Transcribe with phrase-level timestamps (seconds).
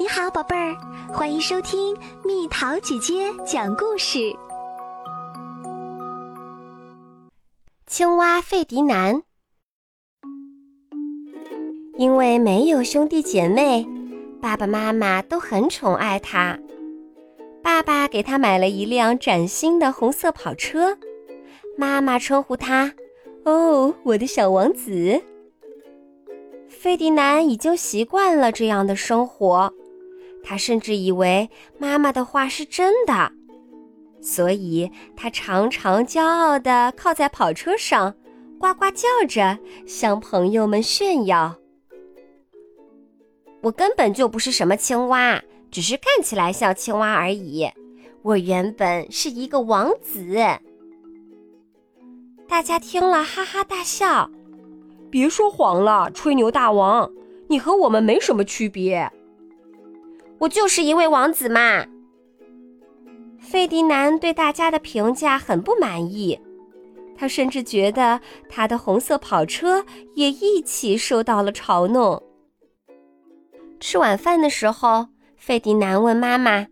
[0.00, 0.76] 你好，宝贝儿，
[1.12, 4.32] 欢迎收听蜜桃姐姐讲故事。
[7.88, 9.20] 青蛙费迪南，
[11.96, 13.84] 因为没有兄弟姐妹，
[14.40, 16.56] 爸爸妈妈都很宠爱他。
[17.60, 20.96] 爸爸给他买了一辆崭新的红色跑车，
[21.76, 22.94] 妈妈称呼他
[23.44, 25.20] “哦，我的小王子”。
[26.70, 29.74] 费迪南已经习惯了这样的生活。
[30.42, 33.32] 他甚至以为妈妈的话是真的，
[34.20, 38.14] 所以他常常骄傲地靠在跑车上，
[38.58, 41.56] 呱呱叫着向朋友们炫耀
[43.62, 47.68] ：“我根本就不是什么青蛙，只是看起来像青蛙而已。
[48.22, 50.36] 我原本是一个王子。”
[52.48, 54.30] 大家听了哈哈大笑
[55.10, 57.10] ：“别说谎了，吹牛大王，
[57.48, 59.12] 你和我们没什么区别。”
[60.38, 61.84] 我就是一位王子嘛。
[63.38, 66.38] 费迪南对大家的评价很不满意，
[67.16, 72.22] 他甚至觉得他的红色跑车也一起受到了嘲弄。
[73.80, 76.66] 吃晚饭的时候，费迪南问妈妈：“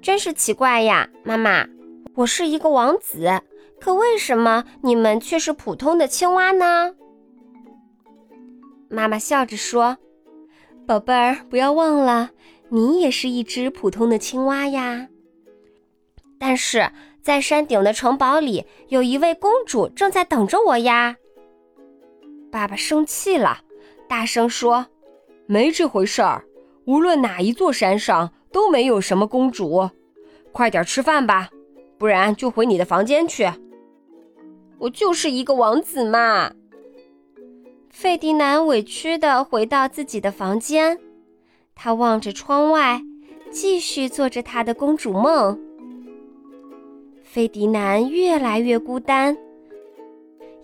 [0.00, 1.66] 真是奇怪呀，妈妈，
[2.14, 3.42] 我是一个王子，
[3.80, 6.94] 可为什么你们却是普通的青蛙呢？”
[8.88, 9.98] 妈妈笑着说
[10.86, 12.30] ：“宝贝儿，不要忘了。”
[12.74, 15.08] 你也是一只普通的青蛙呀，
[16.38, 21.16] 但是在山顶的城堡里，有一位公主正在等着我呀。
[22.50, 23.58] 爸爸生气了，
[24.08, 24.86] 大声说
[25.44, 26.46] ：“没这回事儿，
[26.86, 29.90] 无论哪一座山上都没有什么公主。
[30.50, 31.50] 快点吃饭吧，
[31.98, 33.52] 不然就回你的房间去。”
[34.80, 36.50] 我就是一个王子嘛。
[37.90, 40.98] 费迪南委屈地回到自己的房间。
[41.74, 43.02] 他望着窗外，
[43.50, 45.58] 继续做着他的公主梦。
[47.22, 49.36] 费迪南越来越孤单，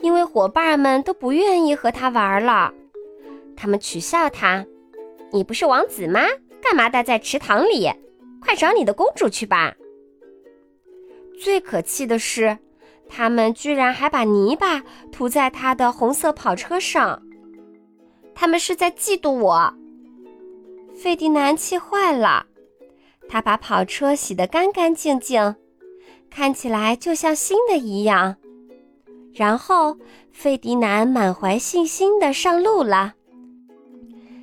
[0.01, 2.73] 因为伙伴们都不愿意和他玩了。
[3.57, 4.65] 他们取笑他
[5.33, 6.21] ：“你不是王子吗？
[6.61, 7.91] 干嘛待在池塘里？
[8.41, 9.75] 快找你的公主去吧！”
[11.41, 12.59] 最可气的是，
[13.09, 17.23] 他们居然还把泥巴涂在他的红色跑车上。
[18.35, 19.73] 他们是在嫉妒我。
[21.01, 22.45] 费迪南气坏了，
[23.29, 25.55] 他把跑车洗得干干净净，
[26.29, 28.35] 看起来就像新的一样。
[29.33, 29.97] 然后，
[30.33, 33.15] 费迪南满怀信心地上路了。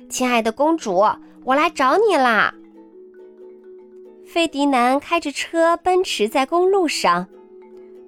[0.08, 1.04] 亲爱的公主，
[1.44, 2.54] 我来找你啦！
[4.24, 7.28] 费迪南开着车奔驰在公路上，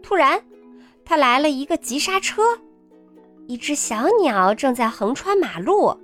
[0.03, 0.43] 突然，
[1.05, 2.43] 他来了一个急刹车，
[3.47, 5.95] 一只小鸟正在横穿马路。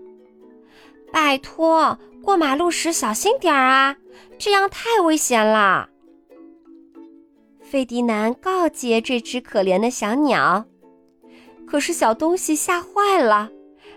[1.10, 1.98] 拜托！
[2.24, 3.96] 过马路时小心点儿啊，
[4.38, 5.90] 这样太危险了。
[7.60, 10.64] 费迪南告诫这只可怜的小鸟，
[11.66, 13.50] 可是小东西吓坏了，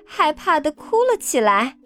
[0.06, 1.78] 害怕的哭了起来。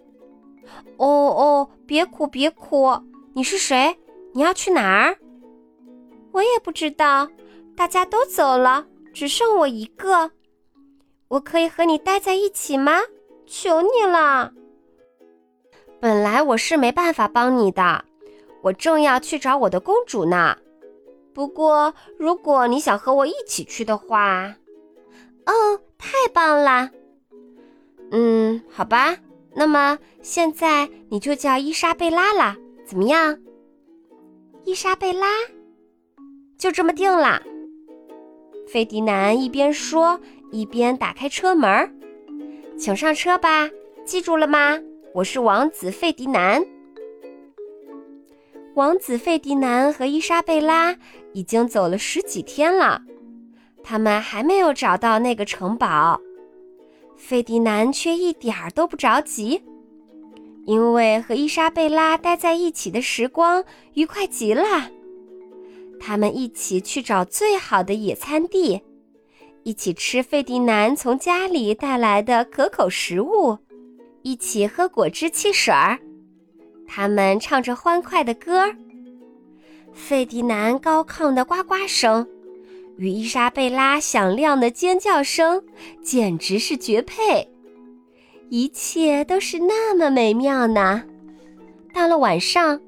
[0.96, 2.90] 哦哦，别哭别哭，
[3.34, 3.96] 你是谁？
[4.34, 5.16] 你要去哪儿？
[6.32, 7.28] 我也不知道，
[7.76, 10.30] 大家都走了，只剩我一个。
[11.28, 13.00] 我可以和你待在一起吗？
[13.46, 14.52] 求你了。
[16.02, 18.04] 本来我是没办法帮你的，
[18.60, 20.56] 我正要去找我的公主呢。
[21.32, 24.52] 不过如果你想和我一起去的话，
[25.46, 25.52] 哦，
[25.96, 26.90] 太棒了。
[28.10, 29.16] 嗯，好吧，
[29.54, 33.38] 那么现在你就叫伊莎贝拉了，怎么样？
[34.64, 35.28] 伊莎贝拉，
[36.58, 37.40] 就这么定了。
[38.66, 40.18] 费迪南一边说，
[40.50, 41.96] 一边打开车门，
[42.76, 43.70] 请上车吧，
[44.04, 44.80] 记住了吗？
[45.14, 46.64] 我是王子费迪南。
[48.74, 50.96] 王子费迪南和伊莎贝拉
[51.34, 53.02] 已经走了十几天了，
[53.82, 56.18] 他们还没有找到那个城堡。
[57.14, 59.62] 费迪南却一点儿都不着急，
[60.64, 63.62] 因为和伊莎贝拉待在一起的时光
[63.92, 64.64] 愉快极了。
[66.00, 68.80] 他们一起去找最好的野餐地，
[69.62, 73.58] 一起吃费迪南从家里带来的可口食物。
[74.22, 75.98] 一起喝果汁汽水儿，
[76.86, 78.76] 他们唱着欢快的歌儿。
[79.92, 82.26] 费迪南高亢的呱呱声
[82.96, 85.62] 与伊莎贝拉响亮的尖叫声
[86.02, 87.46] 简直是绝配，
[88.48, 91.02] 一切都是那么美妙呢。
[91.92, 92.80] 到了晚上，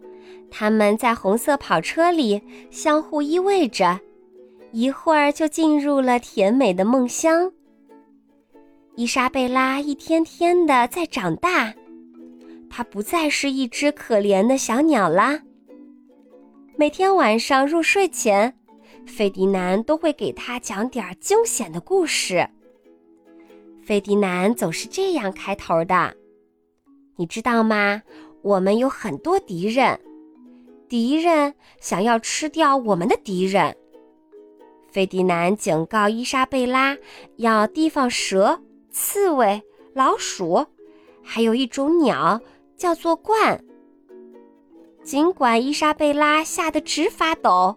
[0.51, 2.41] 他们在红色跑车里
[2.71, 4.01] 相互依偎着，
[4.73, 7.53] 一会儿就进入了甜美的梦乡。
[8.97, 11.75] 伊莎贝拉一天天的在长大，
[12.71, 15.43] 她不再是一只可怜的小鸟啦。
[16.77, 18.55] 每天晚上入睡前，
[19.05, 22.49] 费迪南都会给他讲点惊险的故事。
[23.83, 26.15] 费迪南总是这样开头的
[27.19, 28.01] ：“你知道吗？
[28.43, 29.99] 我们有很多敌人，
[30.89, 33.77] 敌人想要吃掉我们的敌人。”
[34.89, 36.97] 费迪南警告伊莎贝拉
[37.37, 38.61] 要提防蛇、
[38.95, 39.61] 刺猬、
[39.93, 40.65] 老鼠，
[41.21, 42.41] 还有一种鸟
[42.77, 43.59] 叫做鹳。
[45.03, 47.77] 尽管伊莎贝拉吓得直发抖，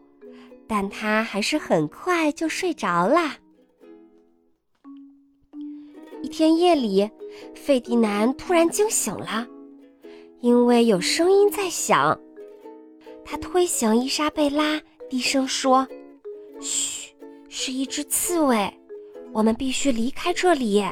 [0.68, 3.38] 但她还是很快就睡着了。
[6.22, 7.10] 一天夜里，
[7.56, 9.48] 费迪南突然惊醒了，
[10.40, 12.16] 因为有声音在响。
[13.26, 14.80] 他推醒伊莎贝拉，
[15.10, 15.88] 低声说
[16.62, 17.10] ：“嘘，
[17.50, 18.72] 是一只刺猬，
[19.34, 20.86] 我们必须离开这里。”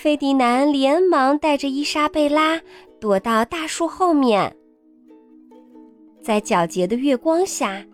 [0.00, 2.60] 费迪南连忙带着伊莎贝拉
[3.00, 4.56] 躲到大树后面。
[6.22, 7.84] 在皎洁的月光下，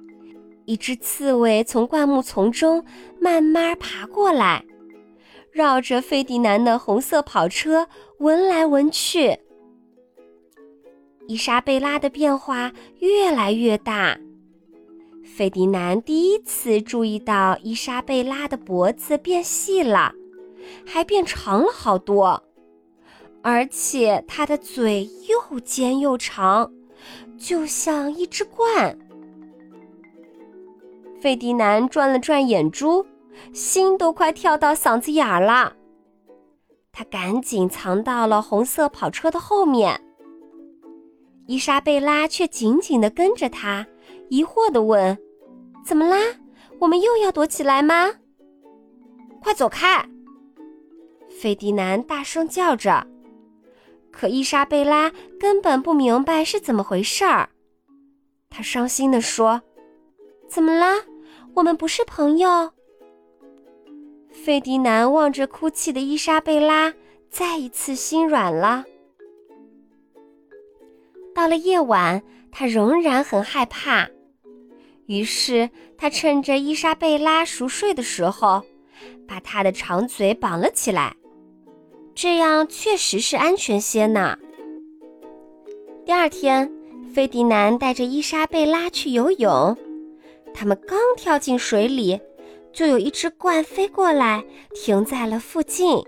[0.66, 2.84] 一只刺猬从灌木丛中
[3.18, 4.62] 慢慢爬过来。
[5.50, 9.38] 绕着费迪南的红色跑车闻来闻去，
[11.26, 14.18] 伊莎贝拉的变化越来越大。
[15.24, 20.12] 费迪南第一次注意到伊莎贝拉的脖子变细了，
[20.86, 22.42] 还变长了好多，
[23.42, 26.72] 而且它的嘴又尖又长，
[27.38, 28.96] 就像一只鹳。
[31.20, 33.06] 费迪南转了转眼珠。
[33.52, 35.72] 心都快跳到嗓子眼儿了，
[36.92, 40.00] 他赶紧藏到了红色跑车的后面。
[41.48, 43.84] 伊莎贝拉却紧紧地跟着他，
[44.28, 45.18] 疑惑地问
[45.84, 46.16] ：“怎么啦？
[46.78, 48.12] 我们又要躲起来吗？”
[49.42, 50.08] 快走开！
[51.40, 53.06] 费迪南大声叫着。
[54.10, 57.48] 可伊莎贝拉根本不明白是怎么回事儿，
[58.48, 59.62] 她伤心地说
[60.48, 60.94] ：“怎么啦？
[61.54, 62.72] 我们不是朋友？”
[64.30, 66.94] 费迪南望着哭泣的伊莎贝拉，
[67.28, 68.84] 再一次心软了。
[71.34, 72.22] 到了夜晚，
[72.52, 74.08] 他仍然很害怕，
[75.06, 78.62] 于是他趁着伊莎贝拉熟睡的时候，
[79.26, 81.16] 把她的长嘴绑了起来，
[82.14, 84.38] 这样确实是安全些呢。
[86.06, 86.70] 第二天，
[87.12, 89.76] 费迪南带着伊莎贝拉去游泳，
[90.52, 92.20] 他们刚跳进水里。
[92.72, 94.44] 就有一只鹳飞过来，
[94.74, 96.02] 停在了附近。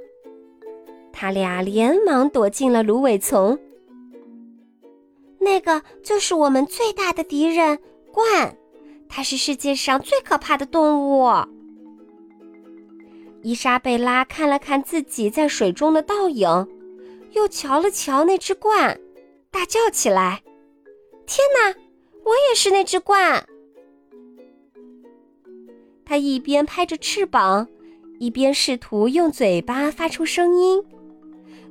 [1.12, 3.56] 他俩连忙躲进了芦苇丛。
[5.38, 7.78] 那个就是我们最大的敌人——
[8.12, 8.52] 鹳，
[9.08, 11.30] 它是世界上最可怕的动物。
[13.46, 16.48] 伊莎贝拉看了看自己在水中的倒影，
[17.30, 18.98] 又瞧了瞧那只鹳，
[19.52, 20.42] 大叫起来
[21.28, 21.78] ：“天哪，
[22.24, 23.40] 我也是那只鹳！”
[26.04, 27.68] 他一边拍着翅膀，
[28.18, 30.82] 一边试图用嘴巴发出声音，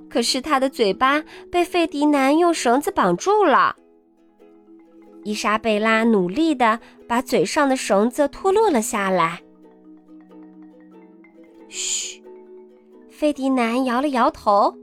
[0.10, 3.75] 可是他的嘴巴被费迪南用绳子绑住了。
[5.25, 9.42] 伊莎贝拉努力地把嘴上的绳子脱落了下来。
[11.68, 12.24] 嘘，
[13.10, 14.74] 费迪南摇了摇头：“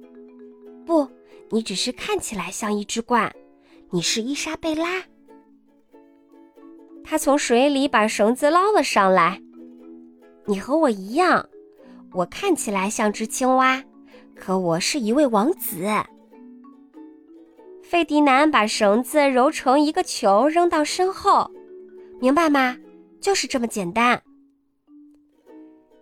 [0.85, 1.09] 不，
[1.51, 3.31] 你只是看起来像一只鹳，
[3.91, 5.03] 你是伊莎贝拉。”
[7.05, 9.41] 他从水里把绳子捞了上来。
[10.47, 11.49] 你和我一样，
[12.13, 13.83] 我看起来像只青蛙，
[14.35, 15.87] 可我是一位王子。
[17.83, 21.51] 费迪南把绳子揉成一个球，扔到身后，
[22.21, 22.77] 明白吗？
[23.21, 24.21] 就是这么简单。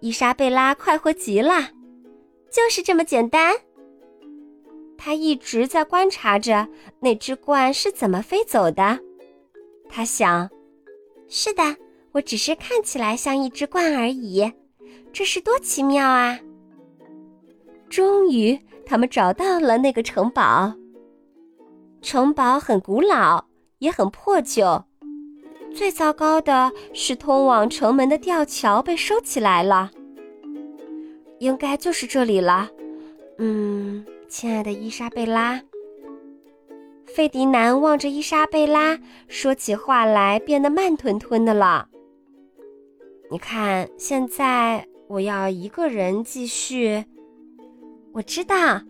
[0.01, 1.71] 伊莎贝拉快活极了，
[2.51, 3.55] 就是这么简单。
[4.97, 6.69] 他一直在观察着
[7.01, 8.99] 那只鹳是怎么飞走的。
[9.89, 10.49] 他想，
[11.29, 11.63] 是的。
[12.13, 14.53] 我只是看起来像一只鹳而已，
[15.13, 16.37] 这是多奇妙啊！
[17.89, 20.75] 终于，他们找到了那个城堡。
[22.03, 23.45] 城堡很古老，
[23.79, 24.83] 也很破旧。
[25.75, 29.91] 最糟糕的是，通往城门的吊桥被收起来了。
[31.39, 32.69] 应该就是这里了。
[33.39, 35.61] 嗯，亲爱的伊莎贝拉。
[37.07, 41.89] 费迪南望着伊莎贝拉，说起话来变得慢吞吞的了。
[43.31, 47.05] 你看，现在我要一个人继续。
[48.13, 48.81] 我知道，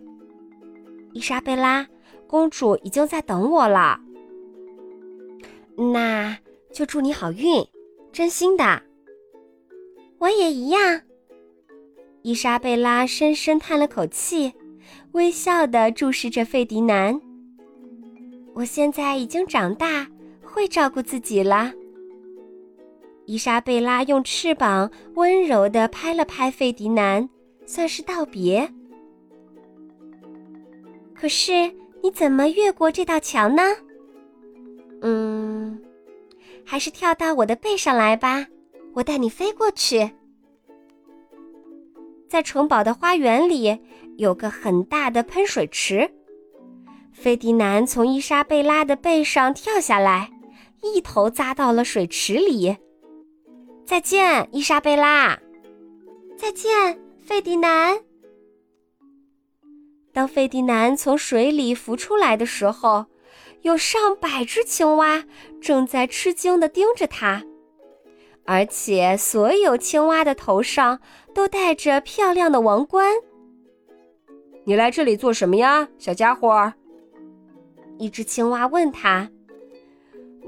[1.13, 1.87] 伊莎贝拉
[2.27, 3.99] 公主已经在等我了。
[5.75, 6.37] 那
[6.73, 7.65] 就祝你好运，
[8.11, 8.81] 真心的。
[10.19, 11.01] 我也一样。
[12.21, 14.53] 伊莎贝拉深深叹了口气，
[15.13, 17.19] 微笑地注视着费迪南。
[18.53, 20.07] 我现在已经长大，
[20.43, 21.73] 会照顾自己了。
[23.25, 27.27] 伊莎贝拉用翅膀温柔地拍了拍费迪南，
[27.65, 28.71] 算是道别。
[31.13, 33.63] 可是你怎么越过这道墙呢？
[35.01, 35.81] 嗯，
[36.65, 38.47] 还是跳到我的背上来吧，
[38.93, 40.09] 我带你飞过去。
[42.29, 43.77] 在城堡的花园里
[44.17, 46.09] 有个很大的喷水池，
[47.11, 50.31] 费迪南从伊莎贝拉的背上跳下来，
[50.81, 52.75] 一头扎到了水池里。
[53.85, 55.37] 再见，伊莎贝拉。
[56.37, 57.99] 再见，费迪南。
[60.13, 63.05] 当费迪南从水里浮出来的时候，
[63.61, 65.23] 有上百只青蛙
[65.61, 67.43] 正在吃惊地盯着他。
[68.45, 70.99] 而且，所有青蛙的头上
[71.33, 73.13] 都戴着漂亮的王冠。
[74.63, 76.73] 你来这里做什么呀，小家伙？
[77.99, 79.29] 一只青蛙问他。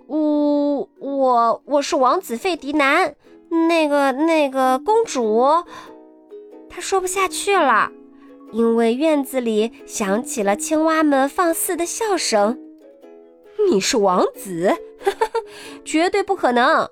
[0.07, 3.15] 我我我是王子费迪南，
[3.69, 5.45] 那个那个公主。
[6.69, 7.91] 他说不下去了，
[8.51, 12.59] 因为院子里响起了青蛙们放肆的笑声。
[13.69, 14.71] 你是王子？
[15.83, 16.87] 绝对不可能！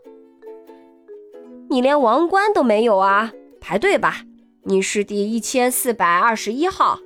[1.70, 3.32] 你连王冠都没有啊！
[3.60, 4.25] 排队吧，
[4.63, 7.00] 你是第一千四百二十一号。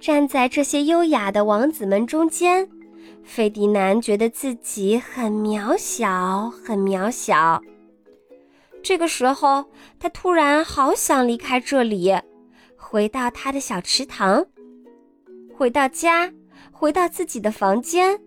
[0.00, 2.68] 站在这些优雅的王子们中间，
[3.22, 7.62] 费迪南觉得自己很渺小，很渺小。
[8.82, 9.64] 这个时候，
[10.00, 12.12] 他突然好想离开这里，
[12.76, 14.44] 回到他的小池塘，
[15.56, 16.32] 回到家，
[16.82, 18.18] 回到自己的房间。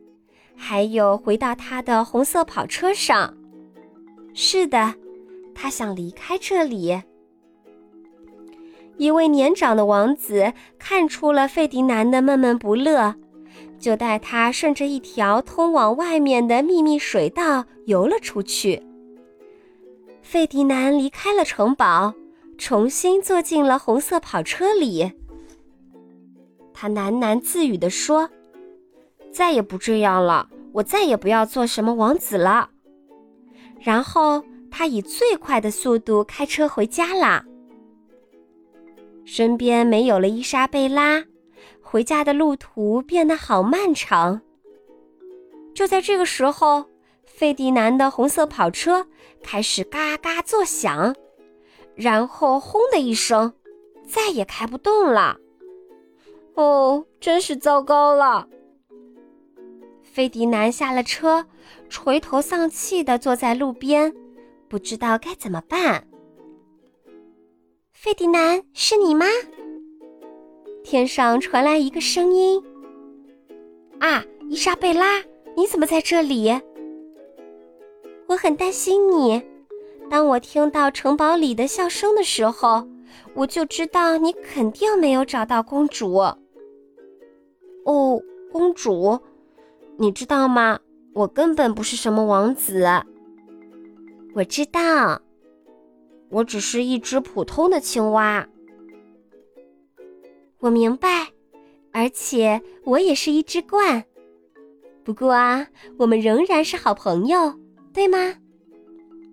[0.56, 3.36] 还有回到他的红色跑车上。
[4.34, 4.96] 是的，
[5.54, 7.02] 他想离开这里。
[8.96, 13.14] 一位年长的王子看出了费迪南的闷闷不乐，
[13.78, 18.82] 就带他顺着一条通往外面的秘密水道游了出去。
[20.22, 22.14] 费迪南离开了城堡，
[22.58, 25.12] 重新坐进了红色跑车里。
[26.74, 28.30] 他喃喃自语地说。
[29.36, 32.70] 再也不这样了，我再也不要做什么王子了。
[33.82, 37.44] 然后他以最快的速度开车回家啦。
[39.26, 41.26] 身边没有了伊莎贝拉，
[41.82, 44.40] 回家的路途变得好漫长。
[45.74, 46.86] 就在这个时候，
[47.26, 49.06] 费迪南的红色跑车
[49.44, 51.14] 开始嘎嘎作响，
[51.94, 53.52] 然后轰的一声，
[54.08, 55.36] 再也开不动了。
[56.54, 58.48] 哦，真是糟糕了。
[60.16, 61.46] 费迪南下了车，
[61.90, 64.14] 垂头丧气地坐在路边，
[64.70, 66.08] 不知道该怎么办。
[67.92, 69.26] 费迪南，是你吗？
[70.86, 72.64] 天上传来一个声音
[74.00, 75.22] ：“啊，伊莎贝拉，
[75.58, 76.62] 你怎么在这里？
[78.28, 79.44] 我很担心你。
[80.10, 82.88] 当我听到城堡里的笑声的时候，
[83.34, 86.14] 我就知道你肯定没有找到公主。
[87.84, 89.20] 哦，公主。”
[89.98, 90.80] 你知道吗？
[91.14, 92.86] 我根本不是什么王子。
[94.34, 95.22] 我知道，
[96.30, 98.46] 我只是一只普通的青蛙。
[100.60, 101.30] 我明白，
[101.94, 104.04] 而且我也是一只鹳。
[105.06, 107.54] 不过啊，我们仍然是好朋友，
[107.94, 108.36] 对吗？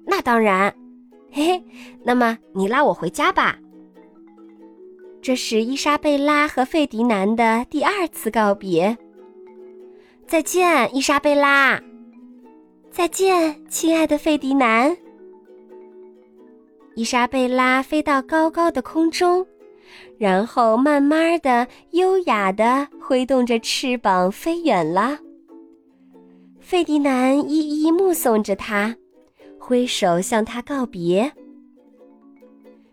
[0.07, 0.73] 那当然。
[1.33, 1.64] 嘿嘿，
[2.04, 3.59] 那么你拉我回家吧。
[5.23, 8.97] 这是伊莎贝拉和费迪南的第二次告别。
[10.26, 11.81] 再见，伊莎贝拉。
[12.91, 14.97] 再见，亲爱的费迪南。
[16.95, 19.47] 伊莎贝拉飞到高高的空中，
[20.19, 25.19] 然后慢慢的、优雅的挥动着翅膀飞远了。
[26.61, 28.97] 费迪南一一目送着他，
[29.59, 31.33] 挥手向他告别。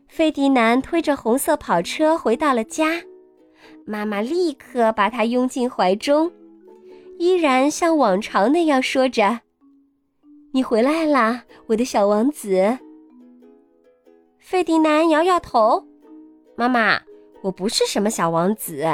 [0.07, 3.01] 费迪南推着红色跑车回到了家，
[3.86, 6.31] 妈妈立刻把他拥进怀中。
[7.19, 9.41] 依然像往常那样说着
[10.53, 12.79] ：“你回来啦，我的小王子。”
[14.39, 15.85] 费迪南摇摇头
[16.55, 17.01] ：“妈妈，
[17.41, 18.88] 我不是什么小王子，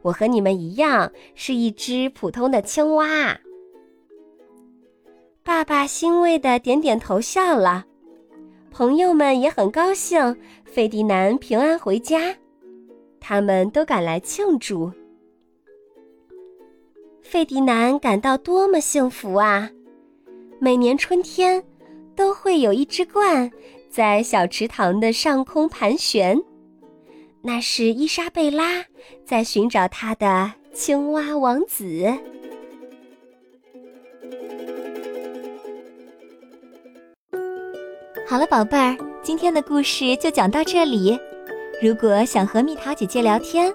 [0.00, 3.38] 我和你们一样是一只普通的青蛙。”
[5.44, 7.84] 爸爸欣慰的点点头笑了，
[8.70, 12.34] 朋友们也很高兴费迪南平安回家，
[13.20, 14.90] 他们都赶来庆祝。
[17.28, 19.68] 费迪南感到多么幸福啊！
[20.60, 21.62] 每年春天，
[22.14, 23.50] 都会有一只鹳
[23.90, 26.40] 在小池塘的上空盘旋。
[27.42, 28.84] 那是伊莎贝拉
[29.24, 32.06] 在寻找她的青蛙王子。
[38.28, 41.18] 好了，宝贝儿，今天的故事就讲到这里。
[41.82, 43.74] 如果想和蜜桃姐姐聊天，